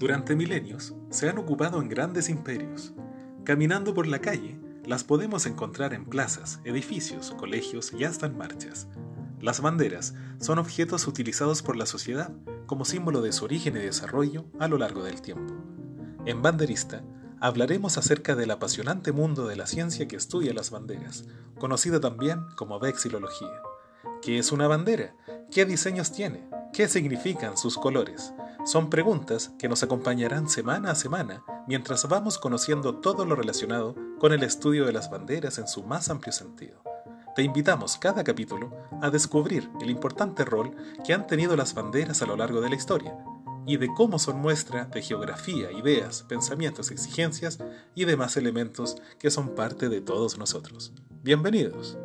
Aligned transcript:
durante 0.00 0.34
milenios, 0.34 0.94
se 1.10 1.28
han 1.28 1.36
ocupado 1.36 1.82
en 1.82 1.90
grandes 1.90 2.30
imperios. 2.30 2.94
Caminando 3.44 3.92
por 3.92 4.06
la 4.06 4.22
calle, 4.22 4.58
las 4.86 5.04
podemos 5.04 5.44
encontrar 5.44 5.92
en 5.92 6.06
plazas, 6.06 6.58
edificios, 6.64 7.32
colegios 7.32 7.92
y 7.92 8.04
hasta 8.04 8.24
en 8.24 8.38
marchas. 8.38 8.88
Las 9.40 9.60
banderas 9.60 10.14
son 10.40 10.58
objetos 10.58 11.06
utilizados 11.06 11.62
por 11.62 11.76
la 11.76 11.84
sociedad 11.84 12.32
como 12.64 12.86
símbolo 12.86 13.20
de 13.20 13.32
su 13.32 13.44
origen 13.44 13.76
y 13.76 13.80
desarrollo 13.80 14.46
a 14.58 14.68
lo 14.68 14.78
largo 14.78 15.04
del 15.04 15.20
tiempo. 15.20 15.54
En 16.24 16.40
Banderista 16.40 17.04
hablaremos 17.38 17.98
acerca 17.98 18.34
del 18.34 18.52
apasionante 18.52 19.12
mundo 19.12 19.46
de 19.48 19.56
la 19.56 19.66
ciencia 19.66 20.08
que 20.08 20.16
estudia 20.16 20.54
las 20.54 20.70
banderas, 20.70 21.26
conocida 21.58 22.00
también 22.00 22.40
como 22.56 22.80
vexilología. 22.80 23.60
¿Qué 24.22 24.38
es 24.38 24.50
una 24.50 24.66
bandera? 24.66 25.14
¿Qué 25.50 25.66
diseños 25.66 26.10
tiene? 26.10 26.48
¿Qué 26.72 26.88
significan 26.88 27.58
sus 27.58 27.76
colores? 27.76 28.32
Son 28.64 28.90
preguntas 28.90 29.52
que 29.58 29.68
nos 29.68 29.82
acompañarán 29.82 30.48
semana 30.48 30.90
a 30.90 30.94
semana 30.94 31.42
mientras 31.66 32.06
vamos 32.08 32.38
conociendo 32.38 32.96
todo 32.96 33.24
lo 33.24 33.34
relacionado 33.34 33.94
con 34.18 34.32
el 34.32 34.42
estudio 34.42 34.84
de 34.84 34.92
las 34.92 35.10
banderas 35.10 35.58
en 35.58 35.66
su 35.66 35.82
más 35.82 36.10
amplio 36.10 36.32
sentido. 36.32 36.82
Te 37.34 37.42
invitamos 37.42 37.96
cada 37.96 38.22
capítulo 38.22 38.70
a 39.00 39.08
descubrir 39.08 39.70
el 39.80 39.88
importante 39.88 40.44
rol 40.44 40.76
que 41.06 41.14
han 41.14 41.26
tenido 41.26 41.56
las 41.56 41.74
banderas 41.74 42.20
a 42.20 42.26
lo 42.26 42.36
largo 42.36 42.60
de 42.60 42.68
la 42.68 42.76
historia 42.76 43.16
y 43.66 43.78
de 43.78 43.88
cómo 43.94 44.18
son 44.18 44.40
muestra 44.40 44.84
de 44.84 45.00
geografía, 45.00 45.72
ideas, 45.72 46.22
pensamientos, 46.28 46.90
exigencias 46.90 47.58
y 47.94 48.04
demás 48.04 48.36
elementos 48.36 48.96
que 49.18 49.30
son 49.30 49.54
parte 49.54 49.88
de 49.88 50.02
todos 50.02 50.36
nosotros. 50.36 50.92
Bienvenidos. 51.22 51.96